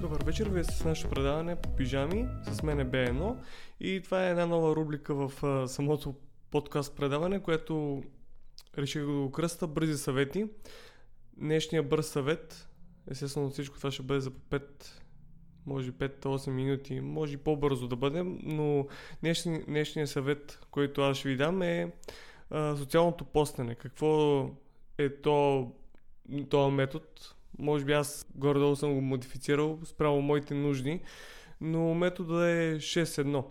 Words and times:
Добър 0.00 0.24
вечер, 0.24 0.48
вие 0.48 0.64
сте 0.64 0.74
с 0.74 0.84
нашето 0.84 1.10
предаване 1.10 1.56
по 1.56 1.76
пижами, 1.76 2.28
с 2.52 2.62
мен 2.62 2.80
е 2.80 2.86
Б1 2.86 3.36
и 3.80 4.00
това 4.04 4.26
е 4.26 4.30
една 4.30 4.46
нова 4.46 4.76
рубрика 4.76 5.14
в 5.14 5.44
а, 5.44 5.68
самото 5.68 6.14
подкаст 6.50 6.96
предаване, 6.96 7.42
което 7.42 8.02
реших 8.78 9.02
да 9.02 9.12
го 9.12 9.32
кръста 9.32 9.66
бързи 9.66 9.98
съвети. 9.98 10.46
Днешния 11.36 11.82
бърз 11.82 12.06
съвет, 12.06 12.68
естествено 13.10 13.50
всичко 13.50 13.76
това 13.76 13.90
ще 13.90 14.02
бъде 14.02 14.20
за 14.20 14.30
по 14.30 14.56
5 14.56 14.62
може 15.66 15.92
5-8 15.92 16.50
минути, 16.50 17.00
може 17.00 17.36
по-бързо 17.36 17.88
да 17.88 17.96
бъдем, 17.96 18.38
но 18.42 18.86
днешни, 19.20 19.62
днешния 19.64 20.06
съвет, 20.06 20.58
който 20.70 21.02
аз 21.02 21.16
ще 21.16 21.28
ви 21.28 21.36
дам 21.36 21.62
е 21.62 21.92
а, 22.50 22.76
социалното 22.76 23.24
постане. 23.24 23.74
Какво 23.74 24.44
е 24.98 25.16
то, 25.16 25.70
този 26.50 26.74
метод? 26.74 27.04
Може 27.58 27.84
би 27.84 27.92
аз 27.92 28.26
горе-долу 28.34 28.76
съм 28.76 28.94
го 28.94 29.00
модифицирал 29.00 29.78
спрямо 29.84 30.22
моите 30.22 30.54
нужди, 30.54 31.00
но 31.60 31.94
метода 31.94 32.50
е 32.50 32.76
6-1. 32.76 33.44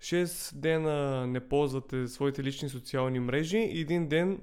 6 0.00 0.54
дена 0.54 1.26
не 1.26 1.48
ползвате 1.48 2.08
своите 2.08 2.44
лични 2.44 2.68
социални 2.68 3.20
мрежи 3.20 3.58
и 3.58 3.80
един 3.80 4.08
ден 4.08 4.40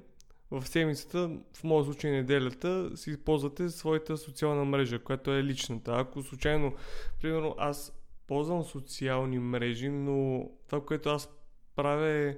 в 0.50 0.66
седмицата, 0.66 1.30
в 1.56 1.64
моят 1.64 1.86
случай 1.86 2.10
неделята, 2.10 2.96
си 2.96 3.24
ползвате 3.24 3.68
своята 3.70 4.16
социална 4.16 4.64
мрежа, 4.64 4.98
която 4.98 5.32
е 5.32 5.44
личната. 5.44 5.92
Ако 5.94 6.22
случайно, 6.22 6.74
примерно, 7.20 7.54
аз 7.58 7.92
ползвам 8.26 8.64
социални 8.64 9.38
мрежи, 9.38 9.88
но 9.88 10.48
това, 10.66 10.84
което 10.84 11.08
аз 11.08 11.28
правя 11.76 12.08
е, 12.08 12.36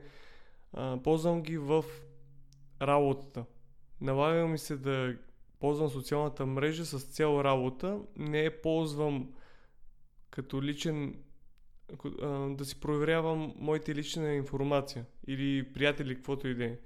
ползвам 1.05 1.42
ги 1.42 1.58
в 1.58 1.84
работата. 2.83 3.44
Налага 4.00 4.46
ми 4.46 4.58
се 4.58 4.77
да 4.77 5.16
ползвам 5.64 5.90
социалната 5.90 6.46
мрежа 6.46 6.86
с 6.86 7.04
цел 7.04 7.40
работа, 7.44 7.98
не 8.16 8.40
я 8.40 8.62
ползвам 8.62 9.32
като 10.30 10.62
личен 10.62 11.14
да 12.48 12.64
си 12.64 12.80
проверявам 12.80 13.54
моите 13.56 13.94
лична 13.94 14.34
информация 14.34 15.06
или 15.26 15.72
приятели, 15.72 16.14
каквото 16.14 16.48
и 16.48 16.54
да 16.54 16.64
е. 16.64 16.78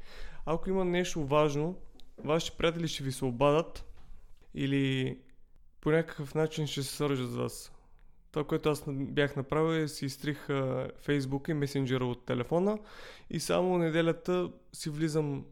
Ако 0.46 0.70
има 0.70 0.84
нещо 0.84 1.26
важно, 1.26 1.76
вашите 2.24 2.56
приятели 2.56 2.88
ще 2.88 3.04
ви 3.04 3.12
се 3.12 3.24
обадат 3.24 3.84
или 4.54 5.18
по 5.80 5.90
някакъв 5.90 6.34
начин 6.34 6.66
ще 6.66 6.82
се 6.82 6.96
свържат 6.96 7.30
с 7.30 7.36
вас. 7.36 7.72
Това, 8.30 8.44
което 8.44 8.70
аз 8.70 8.84
бях 8.88 9.36
направил 9.36 9.78
е 9.82 9.88
си 9.88 10.06
изтрих 10.06 10.48
Фейсбук 11.00 11.48
и 11.48 11.54
месенджера 11.54 12.06
от 12.06 12.26
телефона 12.26 12.78
и 13.30 13.40
само 13.40 13.78
неделята 13.78 14.50
си 14.72 14.90
влизам 14.90 15.44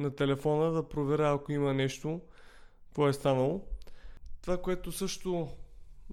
на 0.00 0.14
телефона 0.14 0.72
да 0.72 0.88
проверя 0.88 1.32
ако 1.34 1.52
има 1.52 1.74
нещо, 1.74 2.20
какво 2.86 3.08
е 3.08 3.12
станало. 3.12 3.64
Това, 4.42 4.62
което 4.62 4.92
също 4.92 5.48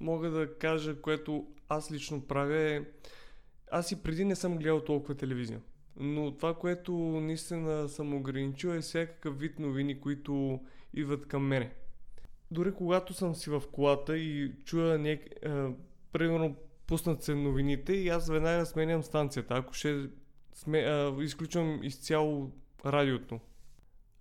мога 0.02 0.30
да 0.30 0.58
кажа, 0.58 1.02
което 1.02 1.48
аз 1.70 1.92
лично 1.92 2.22
правя 2.22 2.58
е... 2.58 2.82
Аз 3.72 3.92
и 3.92 4.04
преди 4.04 4.26
не 4.26 4.36
съм 4.36 4.58
гледал 4.58 4.84
толкова 4.84 5.16
телевизия. 5.16 5.62
Но 6.00 6.36
това, 6.38 6.54
което 6.54 6.94
наистина 6.98 7.90
съм 7.90 8.14
ограничил 8.14 8.70
е 8.70 8.82
всякакъв 8.82 9.40
вид 9.40 9.60
новини, 9.60 10.00
които 10.00 10.60
идват 10.94 11.28
към 11.28 11.48
мене. 11.48 11.74
Дори 12.52 12.74
когато 12.74 13.14
съм 13.14 13.36
си 13.36 13.50
в 13.50 13.64
колата 13.72 14.18
и 14.18 14.52
чуя 14.66 14.98
нек... 14.98 15.30
Е, 15.42 15.50
примерно 16.12 16.56
пуснат 16.88 17.24
се 17.24 17.36
новините 17.36 17.94
и 17.94 18.10
аз 18.10 18.30
веднага 18.30 18.66
сменям 18.66 19.04
станцията. 19.04 19.54
Ако 19.54 19.74
ще 19.74 20.10
сме... 20.54 20.80
е, 20.80 21.14
изключвам 21.20 21.80
изцяло 21.84 22.52
радиото. 22.86 23.40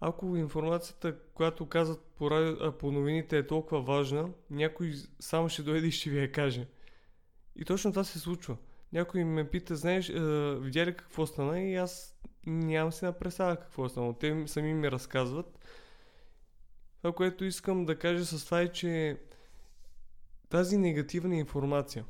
Ако 0.00 0.36
информацията, 0.36 1.16
която 1.34 1.66
казват 1.66 2.00
по, 2.18 2.30
радио, 2.30 2.72
по 2.72 2.92
новините 2.92 3.38
е 3.38 3.46
толкова 3.46 3.82
важна, 3.82 4.30
някой 4.50 4.94
само 5.20 5.48
ще 5.48 5.62
дойде 5.62 5.86
и 5.86 5.90
ще 5.90 6.10
ви 6.10 6.20
я 6.20 6.32
каже. 6.32 6.66
И 7.56 7.64
точно 7.64 7.92
това 7.92 8.04
се 8.04 8.18
случва. 8.18 8.56
Някой 8.92 9.24
ме 9.24 9.50
пита, 9.50 9.76
знаеш, 9.76 10.08
е, 10.08 10.20
видя 10.60 10.86
ли 10.86 10.96
какво 10.96 11.26
стана 11.26 11.62
и 11.62 11.76
аз 11.76 12.18
нямам 12.46 12.92
си 12.92 13.04
на 13.04 13.12
представа 13.12 13.56
какво 13.56 13.86
е 13.86 13.88
станало. 13.88 14.12
Те 14.12 14.44
сами 14.46 14.74
ми 14.74 14.90
разказват. 14.90 15.58
Това, 17.02 17.12
което 17.12 17.44
искам 17.44 17.84
да 17.84 17.98
кажа 17.98 18.24
с 18.24 18.44
това 18.44 18.60
е, 18.60 18.72
че 18.72 19.20
тази 20.48 20.78
негативна 20.78 21.36
информация, 21.36 22.04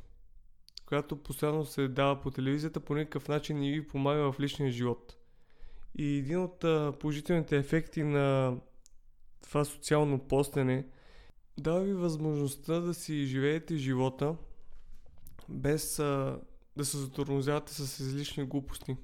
която 0.85 1.23
постоянно 1.23 1.65
се 1.65 1.87
дава 1.87 2.21
по 2.21 2.31
телевизията, 2.31 2.79
по 2.79 2.95
никакъв 2.95 3.27
начин 3.27 3.59
не 3.59 3.71
ви 3.71 3.87
помага 3.87 4.31
в 4.31 4.39
личния 4.39 4.71
живот. 4.71 5.16
И 5.97 6.17
един 6.17 6.39
от 6.39 6.59
положителните 6.99 7.57
ефекти 7.57 8.03
на 8.03 8.57
това 9.43 9.65
социално 9.65 10.19
постене 10.19 10.85
дава 11.59 11.83
ви 11.83 11.93
възможността 11.93 12.79
да 12.79 12.93
си 12.93 13.25
живеете 13.25 13.77
живота 13.77 14.35
без 15.49 15.99
а, 15.99 16.39
да 16.77 16.85
се 16.85 16.97
затормозявате 16.97 17.73
с 17.73 17.99
излишни 17.99 18.43
глупости. 18.43 18.97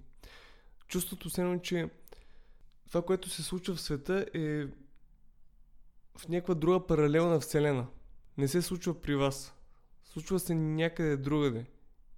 Чувството 0.87 1.29
се 1.29 1.59
че 1.63 1.89
това, 2.87 3.01
което 3.01 3.29
се 3.29 3.43
случва 3.43 3.75
в 3.75 3.81
света 3.81 4.25
е 4.33 4.65
в 6.17 6.27
някаква 6.29 6.53
друга 6.53 6.87
паралелна 6.87 7.39
вселена. 7.39 7.87
Не 8.37 8.47
се 8.47 8.61
случва 8.61 9.01
при 9.01 9.15
вас. 9.15 9.53
Случва 10.03 10.39
се 10.39 10.55
някъде 10.55 11.17
другаде. 11.17 11.65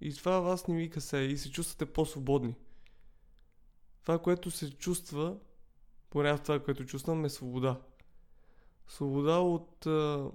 И 0.00 0.14
това 0.14 0.40
вас 0.40 0.68
не 0.68 0.76
ви 0.76 0.90
касае 0.90 1.22
и 1.22 1.38
се 1.38 1.50
чувствате 1.50 1.92
по-свободни. 1.92 2.54
Това, 4.06 4.18
което 4.18 4.50
се 4.50 4.70
чувства, 4.70 5.36
поне 6.10 6.38
това, 6.38 6.60
което 6.60 6.86
чувствам, 6.86 7.24
е 7.24 7.28
свобода. 7.28 7.80
Свобода 8.86 9.38
от 9.38 9.86
а, 9.86 10.30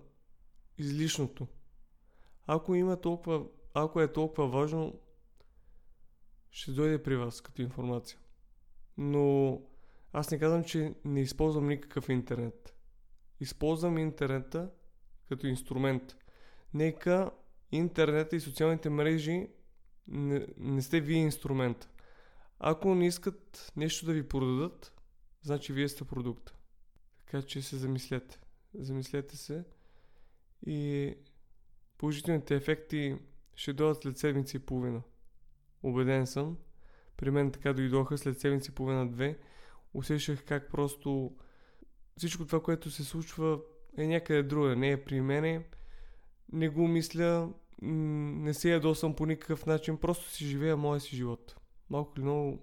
излишното. 0.78 1.48
Ако 2.48 2.76
има 2.76 3.02
толкова, 3.02 3.46
ако 3.74 4.02
е 4.02 4.14
толкова 4.14 4.48
важно, 4.48 5.00
ще 6.50 6.72
дойде 6.72 7.04
при 7.04 7.16
вас 7.16 7.42
като 7.42 7.62
информация. 7.62 8.20
Но 8.98 9.62
аз 10.14 10.32
не 10.32 10.40
казвам, 10.40 10.64
че 10.64 10.94
не 11.06 11.22
използвам 11.22 11.68
никакъв 11.68 12.10
интернет. 12.10 12.76
Използвам 13.40 13.98
интернета 13.98 14.70
като 15.30 15.48
инструмент. 15.48 16.18
Нека 16.74 17.32
интернета 17.72 18.36
и 18.36 18.40
социалните 18.40 18.90
мрежи 18.90 19.48
не, 20.08 20.48
не 20.58 20.82
сте 20.82 21.02
вие 21.02 21.18
инструмента. 21.18 21.90
Ако 22.64 22.96
не 22.96 23.08
искат 23.08 23.72
нещо 23.76 24.06
да 24.06 24.14
ви 24.14 24.28
продадат, 24.28 24.94
значи 25.42 25.74
вие 25.74 25.90
сте 25.90 26.04
продукт. 26.04 26.56
Така 27.18 27.42
че 27.42 27.62
се 27.62 27.78
замислете. 27.78 28.40
Замислете 28.74 29.38
се 29.38 29.64
и 30.66 31.14
положителните 31.98 32.56
ефекти 32.56 33.18
ще 33.56 33.74
дойдат 33.74 34.02
след 34.02 34.18
седмици 34.18 34.58
и 34.58 34.60
половина. 34.60 35.02
Обеден 35.84 36.28
съм. 36.28 36.58
При 37.18 37.32
мен 37.32 37.52
така 37.52 37.74
дойдоха 37.74 38.18
след 38.18 38.40
седмици 38.40 38.72
и 38.72 38.76
половина-две. 38.76 39.40
Усещах 39.94 40.46
как 40.46 40.72
просто 40.72 41.36
всичко 42.18 42.46
това, 42.46 42.64
което 42.64 42.92
се 42.92 43.04
случва 43.04 43.60
е 43.98 44.08
някъде 44.08 44.44
друга. 44.44 44.76
Не 44.76 44.92
е 44.92 45.04
при 45.04 45.22
мене. 45.22 45.66
Не 46.52 46.70
го 46.70 46.88
мисля. 46.88 47.54
Не 47.82 48.54
се 48.54 48.72
ядосвам 48.72 49.16
по 49.16 49.26
никакъв 49.26 49.66
начин. 49.66 49.98
Просто 49.98 50.30
си 50.30 50.46
живея 50.46 50.78
моя 50.78 51.00
си 51.00 51.16
живот 51.16 51.61
малко 51.92 52.14
или 52.18 52.24
много 52.24 52.60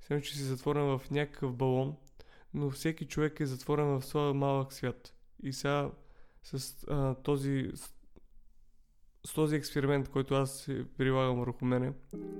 смятам, 0.00 0.22
че 0.22 0.34
си 0.34 0.42
затворен 0.42 0.98
в 0.98 1.10
някакъв 1.10 1.54
балон, 1.54 1.96
но 2.54 2.70
всеки 2.70 3.06
човек 3.06 3.40
е 3.40 3.46
затворен 3.46 3.86
в 3.86 4.02
своя 4.02 4.34
малък 4.34 4.72
свят. 4.72 5.14
И 5.42 5.52
сега 5.52 5.90
с 6.42 6.84
а, 6.88 7.14
този 7.14 7.70
с 9.26 9.34
този 9.34 9.56
експеримент, 9.56 10.08
който 10.08 10.34
аз 10.34 10.68
прилагам 10.98 11.40
върху 11.40 11.64
мене, 11.64 11.92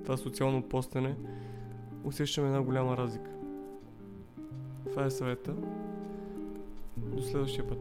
това 0.02 0.16
социално 0.16 0.68
постене, 0.68 1.16
усещам 2.04 2.46
една 2.46 2.62
голяма 2.62 2.96
разлика. 2.96 3.30
Това 4.90 5.04
е 5.04 5.10
съвета. 5.10 5.54
До 6.96 7.22
следващия 7.22 7.68
път. 7.68 7.78